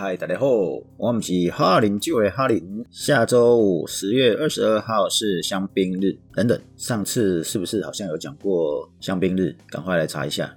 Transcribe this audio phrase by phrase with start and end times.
[0.00, 0.46] 嗨，大家好，
[0.96, 2.86] 我们是哈林就为哈林。
[2.88, 9.56] 下周五十月二十二号是香槟日，等等，上次是不是好像有讲过香槟日？
[9.68, 10.56] 赶快来查一下。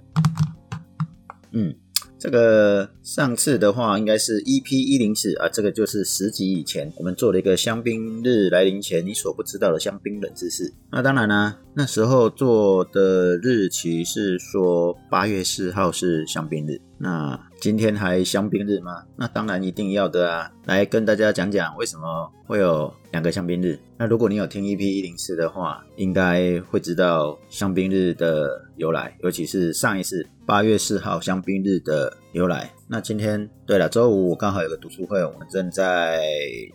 [1.50, 1.74] 嗯。
[2.18, 10.72] 这个上次的话应该是 EP 一零四啊，这个就是十集以前我们做了一个香槟日来临前你所不知道的香槟冷知识。
[10.92, 16.80] 那当然呢、啊，那时候做的日期是说八月四号是香槟日。
[17.02, 19.02] 那今天还香槟日吗？
[19.16, 20.48] 那当然一定要的啊！
[20.66, 23.76] 来跟大家讲讲为什么会有两个香槟日。
[23.98, 32.72] 那如果你有听 EP 一零四的话，应该会知道香槟日的由来，尤其是上一次八月四号香槟日的由来。
[32.86, 36.22] 那今天，对了，周五我刚好有个读书会，我们正在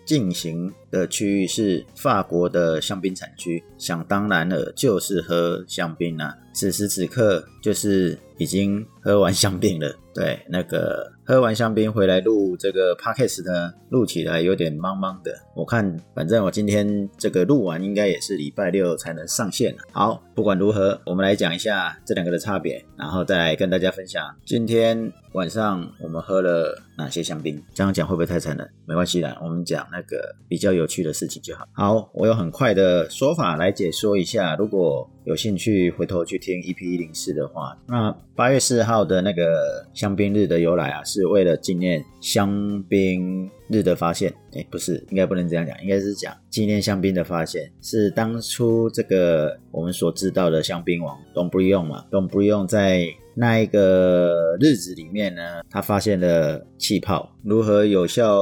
[0.05, 6.35] 进行的区域是法国的香槟产区，想当然了，就是喝香槟啊。
[6.53, 9.95] 此时此刻，就是已经喝完香槟了。
[10.11, 15.31] 对，那个喝完香槟回来录这个 podcast 呢，录起来有点茫茫的。
[15.55, 19.75] 我看，反正我今天这个录完，应该也是礼拜六才能上线。
[19.91, 27.61] 好，不管如何，我们来讲一下这两个的差别，然后再来跟大家分享今天晚上我们喝了哪些香槟？
[27.73, 28.67] 这样讲会不会太残忍？
[28.85, 31.67] 没关系啦，我们讲那个比较有趣的事情就好。
[31.73, 44.33] 好，我有很快的说法来解说一下，如果有兴趣回头去听 EP 一零四的话，那八月四号的那个香槟日的由来啊，是为了纪念香槟日的发现。
[44.53, 53.07] 诶，不是，应该不能这样讲，应该是讲纪念香槟的发现，是当初这个我们所知道的香槟王 Dom Pérignon 嘛，Dom Pérignon 在
[53.39, 58.41] 那一个日子里面呢，他发现了气泡，如何有效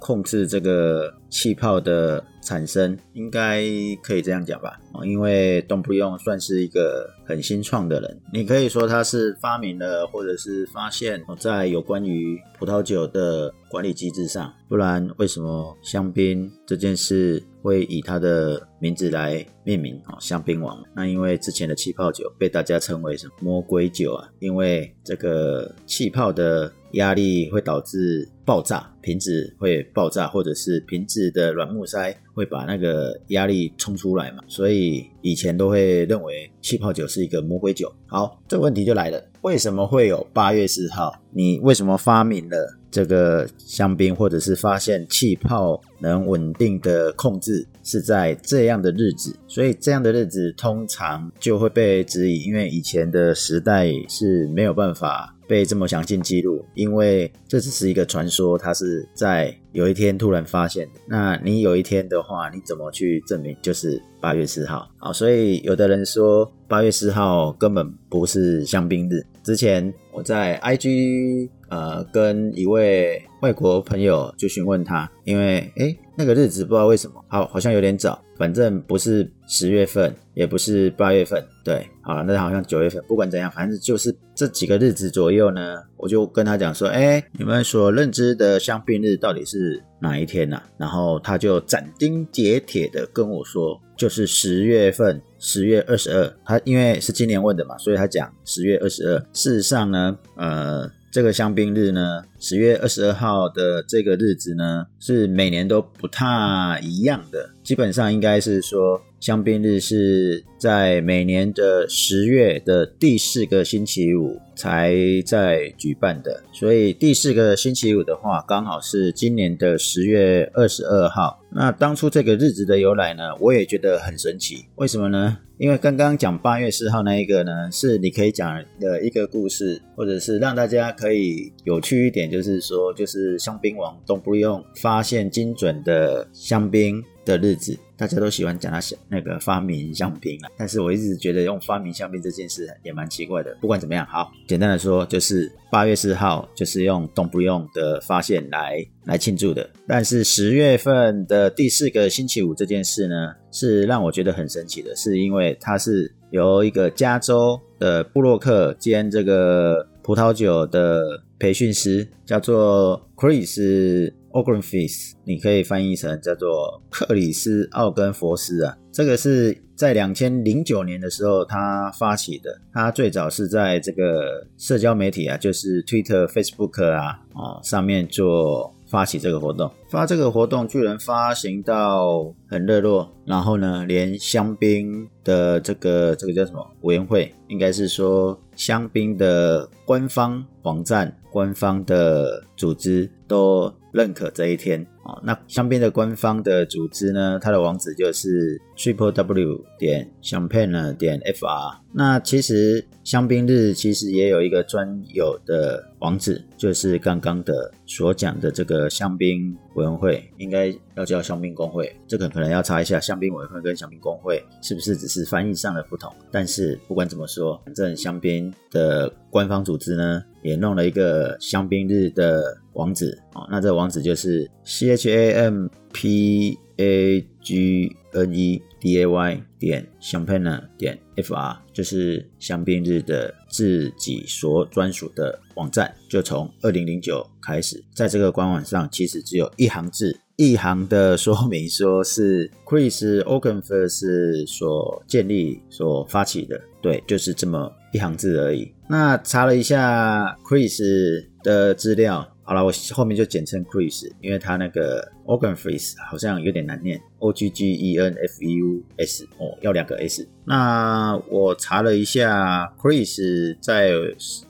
[0.00, 3.64] 控制这个气泡的产生，应该
[4.02, 4.78] 可以这样讲吧？
[5.04, 20.00] 因为东布用算是一个很新创的人，你可以说他是发明了或者是发现哦，在有关于葡萄酒的管理机制上，不然为什么香槟这件事会以他的名字来命名？
[20.08, 20.82] 哦，香槟王。
[20.94, 24.28] 那因为之前的气泡酒被大家称为什么魔鬼酒啊？
[24.40, 37.92] 因为这个气泡的压力会导致爆炸，瓶子会爆炸，或者是瓶子的软木塞会把那个压力冲出来嘛，所以以前都会认为气泡酒是一个魔鬼酒。
[38.06, 41.12] 好，这问题就来了，为什么会有八月四号？
[41.30, 49.36] 你为什么发明了这个香槟，或者是发现气泡能稳定的控制是在这样的日子？
[49.46, 55.35] 所以这样的日子通常就会被质疑，因为以前的时代是没有办法。
[55.46, 60.88] 被这么详尽记录，因为这只是一个传说，它是在有一天突然发现。
[61.06, 64.88] 那你有一天的话，你怎么去证明就是八月四号？
[64.98, 69.24] 好，所以有的人说八月四号根本不是香槟日。
[69.42, 90.62] 之前我在 IG 呃跟一位外国朋友就询问他，因为诶那个日子不知道为什么，好好像有点早，反正不是十月份，也不是八月份，对，好了，那好像九月份，不管怎样，反正就是这几个日子左右呢，我就跟他讲说，哎，你们所认知的香槟日到底是哪一天呢？
[90.76, 96.32] 然后他就斩钉截铁的跟我说，就是十月份，十月二十二。
[96.44, 99.18] 他因为是今年问的嘛，所以他讲十月二十二。
[99.32, 100.90] 事实上呢，呃。
[101.16, 107.48] 这个香槟日呢，十月二十二号的这个日子呢，是每年都不太一样的。
[107.62, 114.94] 基本上应该是说，香槟日是在每年的十月的第四个星期五才
[115.24, 116.42] 在举办的。
[116.52, 121.40] 所以第四个星期五的话，刚好是今年的十月二十二号。
[121.58, 124.66] 那当初这个日子的由来呢，我也觉得很神奇。
[124.74, 125.38] 为什么呢？
[125.56, 137.78] 因为刚刚讲八月四号那一个呢，是你可以讲的一个故事，或者是让大家可以有趣一点，就是说，就是香槟王东布里昂发现精准的香槟的日子。
[137.98, 138.78] 大家都喜欢讲他
[139.08, 143.56] 那个发明香槟啊，但是我一直觉得用发明香槟这件事也蛮奇怪的。
[143.58, 149.68] 不管怎么样，好，简单的说，就是八月四号就是用 Dom Pérignon 的发现来来庆祝的。
[149.88, 164.12] 但是十月份的第四个星期五这件事呢，是让我觉得很神奇的，是因为它是由一个加州的布洛克兼这个葡萄酒的培训师，叫做 Chris。
[164.36, 194.86] Augenfils 你可以翻译成叫做克里斯·奥根佛斯啊，这个是在两千零九年的时候他发起的，他最早是在这个社交媒体啊，就是 Twitter、Facebook 啊，哦上面做发起这个活动，发这个活动居然发行到很热络，然后呢，连香槟的这个这个叫什么委员会，应该是说香槟的官方网站、官方的组织都认可这一天。
[195.06, 195.20] 哦。
[195.24, 201.76] 那香槟的官方的组织呢，它的网址就是 triple w 点 champagne 点 fr。
[201.92, 211.90] 那其实香槟日其实也有一个专有的网址，就是刚刚的所讲的这个香槟委员会，应该要叫香槟工会。
[212.06, 216.12] 这个可能要查一下香槟委员会跟香槟工会是不是只是翻译上的不同。
[216.30, 223.46] 但是不管怎么说，反正香槟的官方组织呢，也弄了一个香槟日的网址啊。
[223.50, 230.98] 那这个网址就是 c h a m p a g n e d a y 点 champagne 点
[231.16, 235.94] f r，就是香槟日的自己所专属的网站。
[236.08, 246.60] 就从二零零九开始，在这个官网上，其实只有一行字，一行的说明，说是 Chris Oakenfold 所建立、所发起的。
[246.82, 248.72] 对，就是这么一行字而已。
[248.88, 252.26] 那查了一下 Chris 的资料。
[252.48, 260.24] 好了，我后面就简称 Chris，因为他那个 Oakenfold 好像有点难念，O G G E N F E U S 哦，要两个 S。
[260.44, 263.90] 那我查了一下 Chris 在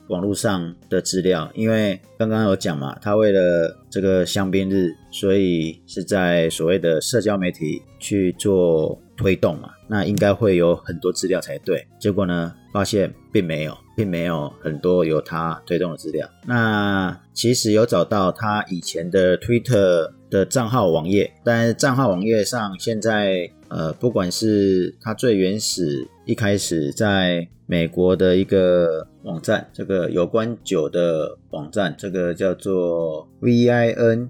[0.08, 11.86] 网络上的资料，因为刚刚有讲嘛，他为了这个香槟日，所以是在所谓的社交媒体去做推动嘛，那应该会有很多资料才对。
[11.98, 13.74] 结果呢，发现并没有。
[13.96, 16.28] 并没有很多由他推动的资料。
[16.46, 34.28] 那其实有找到他以前的 Twitter 的账号网页，但是账号网页上现在呃，不管是他最原始一开始在美国的一个网站，这个有关酒的网站，这个叫做 VINTUBA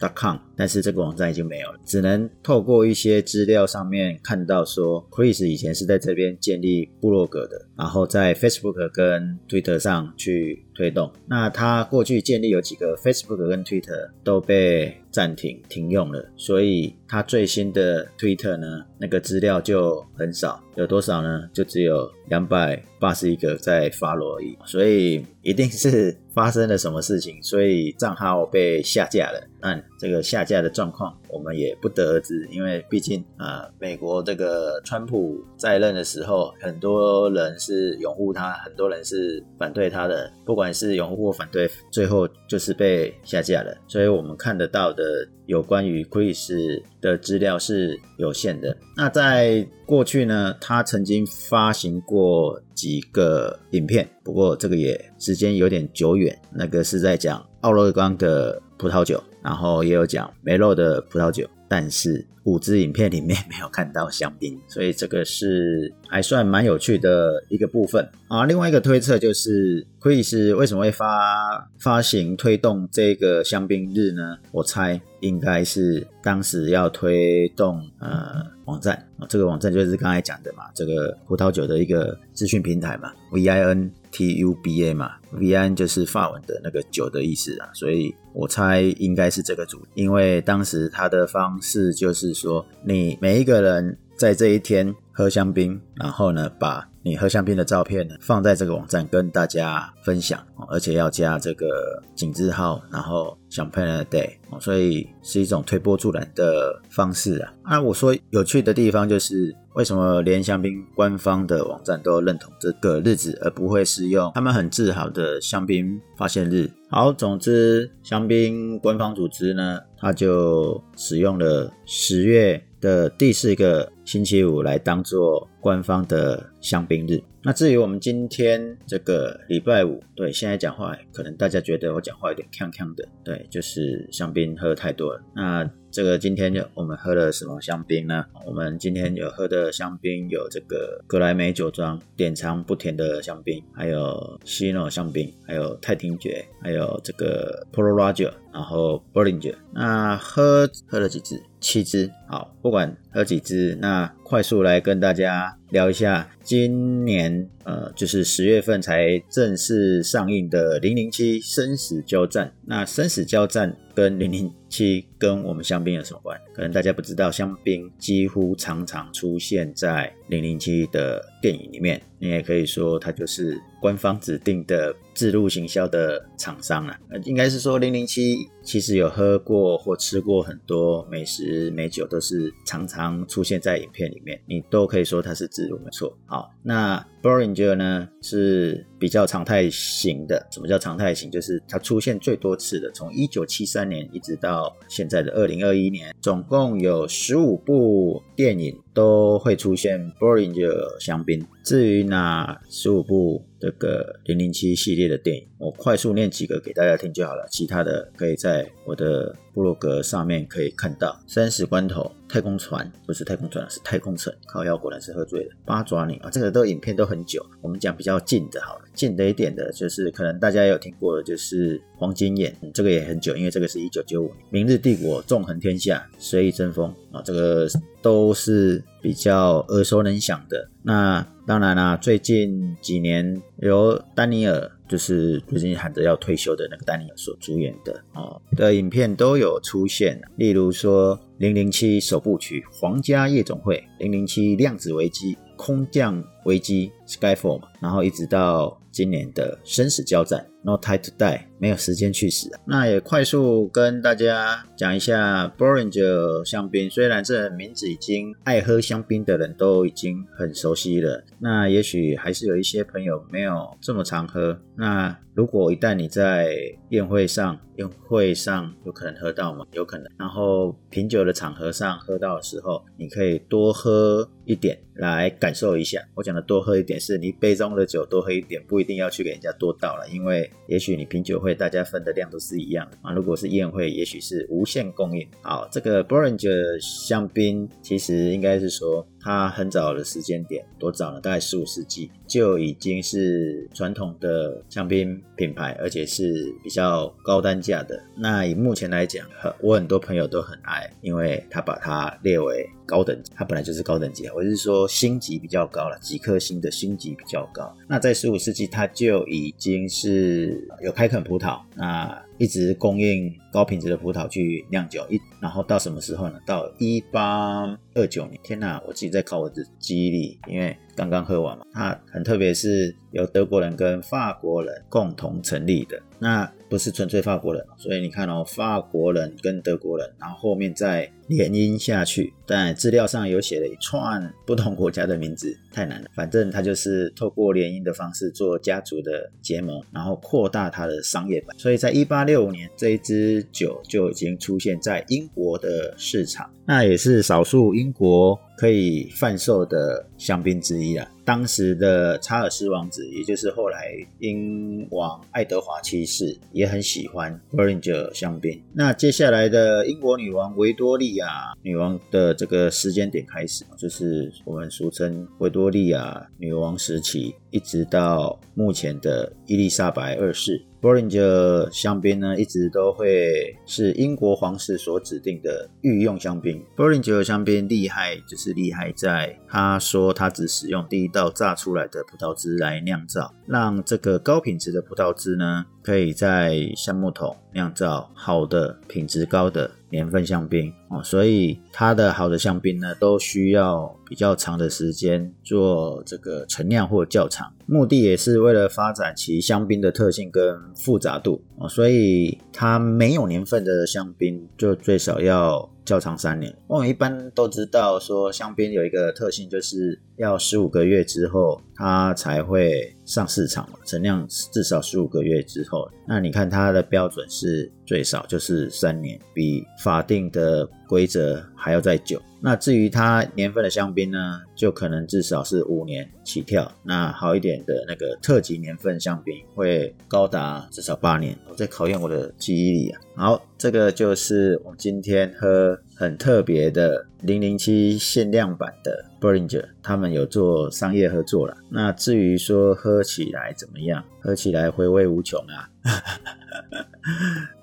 [0.00, 11.12] dot com，但是这个网站已经没有了，只能透过一些资料上面看到说，Chris 以前是在这边建立部落格的，然后在 Facebook 跟 Twitter 上去推动。
[11.26, 21.42] 那他过去建立有几个 Facebook 跟 Twitter 都被暂停停用了，所以他最新的 Twitter 呢，那个资料就很少，有多少呢？
[21.52, 29.44] 就只有两百八十一个在 follow 而已，所以一定是发生了什么事情，所以账号被下架了。
[29.60, 43.76] 但这个下架的状况我们也不得而知，因为毕竟啊、美国这个川普在任的时候，很多人是拥护他，很多人是反对他的，不管是拥护或反对，最后就是被下架了。
[43.88, 45.28] 所以我们看得到的。
[45.50, 48.76] 有关于 Chris 的资料是有限的。
[48.96, 56.40] 那在过去呢，他曾经发行过几个影片，不过这个也时间有点久远。
[56.52, 68.44] 那个是在讲奥勒冈的葡萄酒，然后也有讲梅洛的葡萄酒，但是五支影片里面没有看到香槟，所以这个是还算蛮有趣的一个部分啊。
[68.44, 74.38] 另外一个推测就是，Chris 为什么会发发行推动这个香槟日呢？
[74.50, 75.00] 我猜。
[75.20, 96.86] 应该是当时要推动呃网站啊，这个网站就是刚才讲的嘛，这个葡萄酒的一个资讯平台嘛，V I N T U B A 嘛，V I N 就是法文的那个酒的意思啊，所以我猜应该是这个主，因为当时他的方式就是说，你每一个人在这一天喝香槟，然后呢把。
[97.02, 101.66] 你喝香槟的照片呢，放在这个网站跟大家分享，而且要加这个
[102.14, 107.54] 井字号，然后 Champagne Day，所以是一种推波助澜的方式啊。
[107.62, 116.70] 啊，我说有趣的地方就是，为什么连香槟官方的网站都认同这个日子，而不会是用他们很自豪的香槟发现日？
[116.90, 127.22] 好，总之香槟官方组织呢，他就使用了十月的第四个星期五来当做官方的香槟日。
[127.44, 135.22] 那至于我们今天这个礼拜五，对，现在讲话可能大家觉得我讲话有点呛呛的，对，就是香槟喝太多了。
[135.32, 138.24] 那这个今天我们喝了什么香槟呢？
[138.46, 149.56] 我们今天有喝的香槟有这个格莱美酒庄典藏不甜的香槟，还有西诺香槟，还有泰廷爵，还有这个 Polo Roger，然后 Bollinger。
[149.72, 151.42] 那喝喝了几支？
[151.58, 152.08] 七支。
[152.28, 162.46] 好，不管喝几支，那快速来跟大家聊一下今年呃，就是十月份才正式上映的《零零七生死交战》。
[162.66, 166.38] 那生死交战跟零零七跟我们香槟有什么关？
[166.52, 176.98] 可能大家不知道，香槟几乎常常出现在零零七的电影里面，你也可以说它就是官方指定的置入行销的厂商啊。
[177.24, 186.16] 应该是说零零七其实有喝过或吃过很多美食美酒，都是常常出现在影片里面，你都可以说它是置入，没错。
[186.26, 190.46] 好，那 Boringer 呢是比较常态型的。
[190.52, 191.30] 什么叫常态型？
[191.30, 201.44] 就是它出现最多次的，从一九七三年一直到现在的二零二一年，总共有十五部电影都会出现 Bollinger 香槟。
[201.64, 211.20] 至于哪十五部这个零零七系列的电影，我快速念几个给大家听就好了，其他的可以在我的部落格上面可以看到。
[211.26, 214.32] 生死关头、太空船不是太空船，是太空城。
[214.46, 215.50] 靠腰果然是喝醉了。
[215.66, 218.84] 八爪女啊，这个都影片都很久，我们讲比较近的好了。
[218.94, 224.36] 近的一点的就是可能大家也有听过的，就是黄金眼，嗯，这个也很久，因为这个是一九九五年。
[224.50, 227.68] 明日帝国、纵横天下、随意争锋啊，这个
[228.02, 230.68] 都是比较耳熟能详的。
[230.82, 250.46] 那当然啦，最近几年由丹尼尔，就是最近喊着要退休的那个丹尼尔所主演的哦的影片都有出现，例如说《零零七首部曲》《皇家夜总会》《零零七量子危机》《空降危机》Skyfall 嘛，然后一直到今年的生死交战。
[250.62, 252.50] No time to die，没有时间去死。
[252.66, 264.60] 那也快速跟大家讲一下 b o r i n g e r 香槟，虽然这名字已经爱喝香槟的人都已经很熟悉了，那也许还是有一些朋友没有这么常喝。
[264.76, 266.54] 那如果一旦你在
[266.90, 269.66] 宴会上，宴会上有可能喝到吗？
[269.72, 270.10] 有可能。
[270.18, 276.02] 然后品酒的场合上喝到的时候，你可以多喝一点来感受一下。
[276.14, 280.49] 我讲的多喝一点，是你杯中的酒多喝一点，不一定要去给人家多倒了，因为。
[280.66, 283.12] 也许你品酒会，大家分的量都是一样啊。
[283.12, 285.26] 如果是宴会，也许是无限供应。
[285.42, 289.06] 好，这个 b o r i n g e r 香槟其实应该是说。
[289.22, 291.20] 它很早的时间点，多早呢？
[291.20, 298.02] 大概十五世纪就已经是传统的香槟品牌，而且是比较高单价的。
[298.16, 299.26] 那以目前来讲，
[299.60, 304.28] 我很多朋友都很爱，因为它把它列为高等级，它本来就是高等级。
[304.30, 307.76] 我是说星级比较高了，几颗星的星级比较高。
[307.86, 316.40] 那在十五世纪，它就已经是有开垦葡萄，那一直供应高品质的葡萄去酿酒，一然后到什么时候呢？
[316.46, 318.38] 到一八二九年。
[318.42, 321.64] 天哪，我自己在考我的记忆力，因为刚刚喝完嘛。
[321.72, 326.00] 它很特别，是由德国人跟法国人共同成立的。
[326.18, 332.32] 那不是纯粹法国人，所以你看哦，法国人跟德国人，然后后面再联姻下去。
[332.46, 336.08] 但资料上有写了一串不同国家的名字，太难了。
[336.14, 341.58] 反正它就是透过联姻的方式做家族的结盟，然后扩大它的商业版。
[341.58, 351.08] 所以在一八六五年，这一支酒就已经出现在英国的市场，那也是少数英国可以贩售的香槟之一啊。
[351.24, 358.60] 当时的查尔斯王子，也就是后来英王爱德华七世，也很喜欢 Bollinger 香槟。
[358.72, 370.60] 那接下来的英国女王维多利亚女王的这个时间点开始，就是我们俗称维多利亚女王时期，一直到目前的伊丽莎白二世。
[370.80, 376.64] Bollinger 香槟呢，一直都会是英国皇室所指定的御用香槟。
[376.74, 390.72] Bollinger 香槟厉害，就是厉害在他说他只使用第一道榨出来的葡萄汁来酿造，让这个高品质的葡萄汁呢，可以在橡木桶酿造好的品质高的年份香槟。
[390.88, 401.42] 哦，所以它的好的香槟呢，都需要比较长的时间做这个陈酿或窖藏，目的也是为了发展其香槟的特性跟复杂度。
[401.58, 406.56] 哦，所以它没有年份的香槟就最少要窖藏三年。
[406.68, 422.20] 我们一般都知道说香槟有一个特性，就是要十五个月之后它才会上市场嘛，陈酿至少十五个月之后，那你看它的标准是最少就是三年，比法定的规则还要再久。
[422.42, 426.70] 那至于它年份的香槟呢，就可能至少是五年起跳。
[426.82, 431.36] 那好一点的那个特级年份香槟会高达至少八年。
[431.48, 433.00] 我在考验我的记忆力啊。
[433.16, 441.54] 好，这个就是我今天喝很特别的零零七限量版的 Bollinger，他们有做商业合作了。
[441.68, 444.02] 那至于说喝起来怎么样？
[444.18, 445.68] 喝起来回味无穷啊。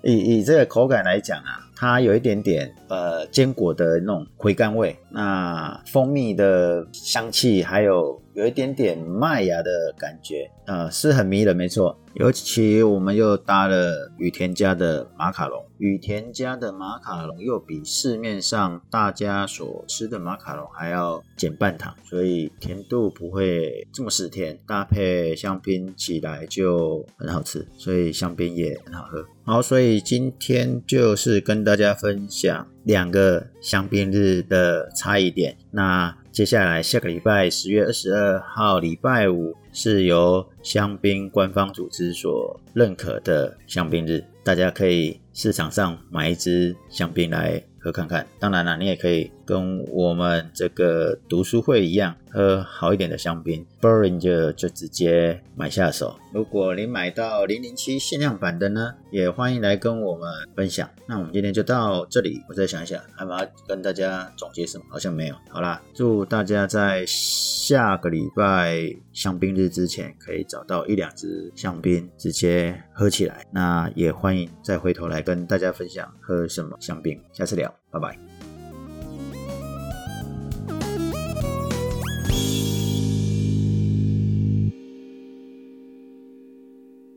[0.04, 8.22] 以以这个口感来讲啊，它有一点点呃坚果的那种回甘味，那蜂蜜的香气还有。
[8.38, 11.98] 有一点点麦芽的感觉，呃，是很迷人，没错。
[12.14, 29.26] 尤其我们又搭了羽田家的马卡龙，羽田家的马卡龙又比市面上大家所吃的马卡龙还要减半糖，所以甜度不会这么死甜，搭配香槟起来就很好吃，所以香槟也很好喝。
[29.42, 35.56] 好，所以今天就是跟大家分享两个香槟日的差异点。
[35.72, 48.24] 那接下来下个礼拜十月二十二号礼拜五是由香槟官方组织所认可的香槟日，大家可以市场上买一支香槟来喝看看。
[48.38, 56.14] 当然了，你也可以跟我们这个读书会一样，喝好一点的香槟 boring 就就直接买下手。
[56.34, 60.86] 如果你买到零零七限量版的呢，也欢迎来跟我们分享。
[61.06, 64.84] 那我们今天就到这里，我再想一想，还要跟大家总结什么？
[64.90, 65.34] 好像没有。
[65.48, 73.46] 好啦，祝大家在下个礼拜香槟日之前可以找到一两支香槟，直接喝起来。
[73.50, 77.18] 那也欢迎再回头来跟大家分享喝什么香槟。
[77.32, 78.27] 下次聊，拜拜。